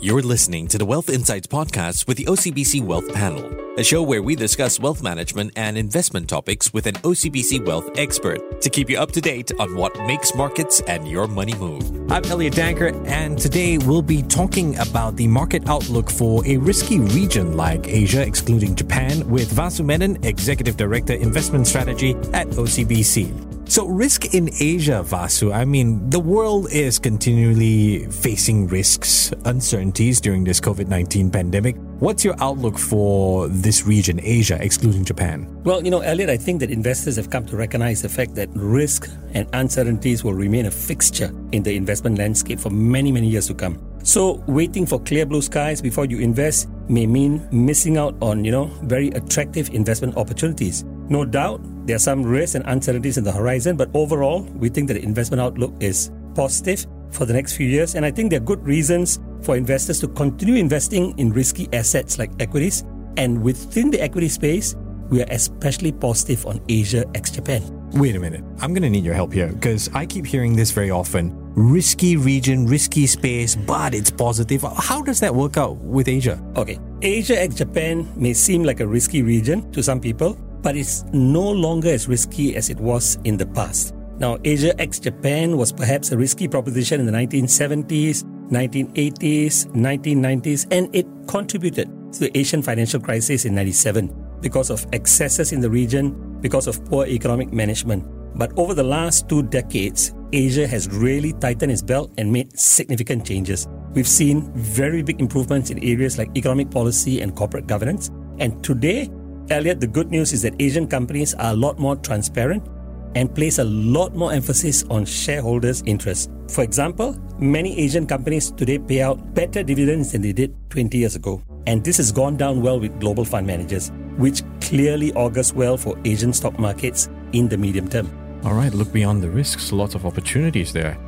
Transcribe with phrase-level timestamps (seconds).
[0.00, 4.22] You're listening to the Wealth Insights podcast with the OCBC Wealth Panel, a show where
[4.22, 8.98] we discuss wealth management and investment topics with an OCBC wealth expert to keep you
[8.98, 11.82] up to date on what makes markets and your money move.
[12.12, 17.00] I'm Elliot Danker, and today we'll be talking about the market outlook for a risky
[17.00, 23.55] region like Asia, excluding Japan, with Vasu Menon, Executive Director Investment Strategy at OCBC.
[23.68, 25.52] So, risk in Asia, Vasu.
[25.52, 31.76] I mean, the world is continually facing risks, uncertainties during this COVID 19 pandemic.
[31.98, 35.48] What's your outlook for this region, Asia, excluding Japan?
[35.64, 38.48] Well, you know, Elliot, I think that investors have come to recognize the fact that
[38.54, 43.48] risk and uncertainties will remain a fixture in the investment landscape for many, many years
[43.48, 43.82] to come.
[44.04, 48.52] So, waiting for clear blue skies before you invest may mean missing out on, you
[48.52, 50.84] know, very attractive investment opportunities.
[51.08, 54.88] No doubt, there are some risks and uncertainties in the horizon, but overall, we think
[54.88, 57.94] that the investment outlook is positive for the next few years.
[57.94, 62.18] And I think there are good reasons for investors to continue investing in risky assets
[62.18, 62.84] like equities.
[63.16, 64.74] And within the equity space,
[65.08, 67.62] we are especially positive on Asia ex Japan.
[67.92, 68.42] Wait a minute.
[68.60, 71.32] I'm going to need your help here because I keep hearing this very often.
[71.54, 74.62] Risky region, risky space, but it's positive.
[74.76, 76.42] How does that work out with Asia?
[76.56, 76.78] Okay.
[77.00, 81.42] Asia ex Japan may seem like a risky region to some people, but it's no
[81.42, 83.94] longer as risky as it was in the past.
[84.18, 90.94] Now, Asia ex Japan was perhaps a risky proposition in the 1970s, 1980s, 1990s, and
[90.94, 94.08] it contributed to the Asian financial crisis in 97
[94.40, 98.04] because of excesses in the region, because of poor economic management.
[98.36, 103.26] But over the last two decades, Asia has really tightened its belt and made significant
[103.26, 103.66] changes.
[103.92, 108.10] We've seen very big improvements in areas like economic policy and corporate governance.
[108.38, 109.10] And today,
[109.48, 112.66] Elliot, the good news is that Asian companies are a lot more transparent
[113.14, 116.28] and place a lot more emphasis on shareholders' interests.
[116.48, 121.14] For example, many Asian companies today pay out better dividends than they did 20 years
[121.14, 121.40] ago.
[121.66, 125.96] And this has gone down well with global fund managers, which clearly augurs well for
[126.04, 128.10] Asian stock markets in the medium term.
[128.44, 130.98] All right, look beyond the risks, lots of opportunities there.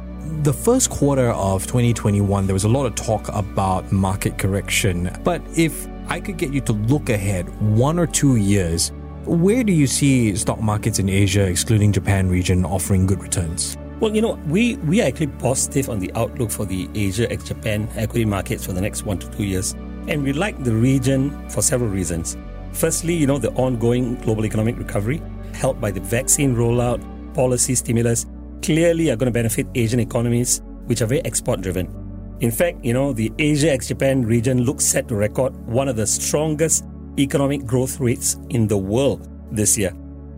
[0.43, 5.11] The first quarter of 2021, there was a lot of talk about market correction.
[5.25, 8.93] But if I could get you to look ahead one or two years,
[9.27, 13.77] where do you see stock markets in Asia, excluding Japan region, offering good returns?
[14.01, 17.45] Well, you know, we, we are actually positive on the outlook for the Asia ex
[17.45, 19.73] Japan equity markets for the next one to two years.
[20.07, 22.39] And we like the region for several reasons.
[22.73, 25.21] Firstly, you know, the ongoing global economic recovery,
[25.53, 27.05] helped by the vaccine rollout,
[27.35, 28.25] policy stimulus,
[28.63, 32.08] clearly are going to benefit Asian economies, which are very export driven.
[32.41, 35.97] In fact, you know, the Asia ex Japan region looks set to record one of
[35.97, 36.85] the strongest
[37.19, 39.93] economic growth rates in the world this year.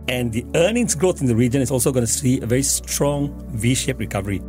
[0.07, 3.47] And the earnings growth in the region is also going to see a very strong
[3.51, 4.41] V shaped recovery.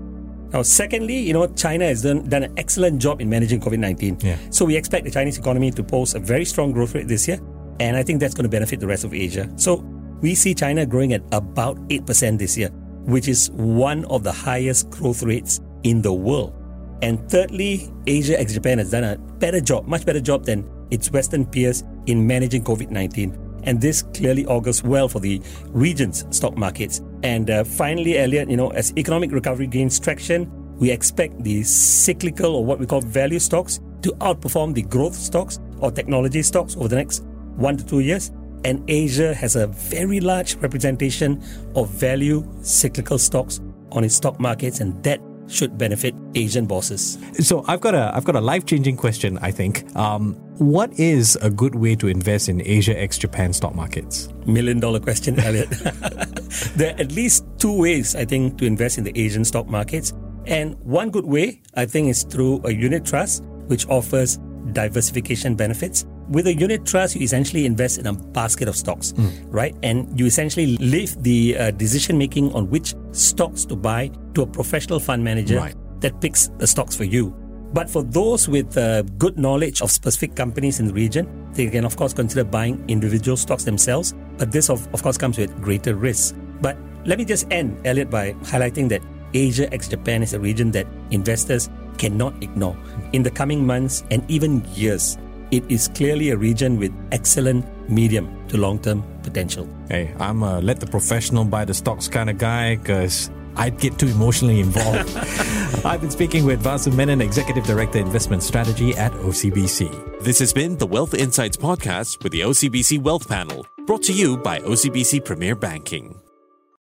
[0.53, 4.19] Now, secondly, you know, China has done, done an excellent job in managing COVID 19.
[4.21, 4.37] Yeah.
[4.51, 7.39] So we expect the Chinese economy to post a very strong growth rate this year.
[7.81, 9.51] And I think that's going to benefit the rest of Asia.
[9.57, 9.77] So
[10.21, 12.69] we see China growing at about 8% this year,
[13.05, 16.55] which is one of the highest growth rates in the world.
[17.03, 21.11] And thirdly, Asia ex Japan has done a better job, much better job than its
[21.11, 23.39] Western peers in managing COVID 19.
[23.65, 27.01] And this clearly augurs well for the region's stock markets.
[27.23, 32.57] And uh, finally, Elliot, you know, as economic recovery gains traction, we expect the cyclical
[32.57, 36.89] or what we call value stocks to outperform the growth stocks or technology stocks over
[36.89, 37.25] the next
[37.57, 38.33] one to two years.
[38.65, 41.43] And Asia has a very large representation
[41.75, 47.19] of value cyclical stocks on its stock markets, and that should benefit Asian bosses.
[47.41, 49.39] So I've got a I've got a life changing question.
[49.39, 49.95] I think.
[49.97, 54.29] Um, what is a good way to invest in Asia ex Japan stock markets?
[54.47, 55.71] Million dollar question, Elliot.
[56.77, 60.13] there are at least two ways I think to invest in the Asian stock markets,
[60.47, 64.39] and one good way I think is through a unit trust, which offers
[64.73, 66.05] diversification benefits.
[66.29, 69.31] With a unit trust, you essentially invest in a basket of stocks, mm.
[69.49, 69.75] right?
[69.83, 74.47] And you essentially leave the uh, decision making on which stocks to buy to a
[74.47, 75.75] professional fund manager right.
[76.01, 77.37] that picks the stocks for you.
[77.73, 81.85] But for those with uh, good knowledge of specific companies in the region, they can,
[81.85, 84.15] of course, consider buying individual stocks themselves.
[84.37, 86.35] But this, of, of course, comes with greater risks.
[86.61, 86.77] But
[87.07, 89.03] let me just end, Elliot, by highlighting that
[89.35, 92.77] Asia ex Japan is a region that investors cannot ignore.
[93.13, 95.17] In the coming months and even years,
[95.53, 99.69] it is clearly a region with excellent medium to long term potential.
[99.89, 103.99] Hey, I'm a let the professional buy the stocks kind of guy because I'd get
[103.99, 105.15] too emotionally involved.
[105.85, 110.23] I've been speaking with Vasu Menon, Executive Director Investment Strategy at OCBC.
[110.23, 114.39] This has been the Wealth Insights podcast with the OCBC Wealth Panel, brought to you
[114.39, 116.22] by OCBC Premier Banking.